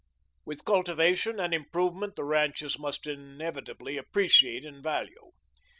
[0.45, 5.31] With cultivation and improvement the ranches must inevitably appreciate in value.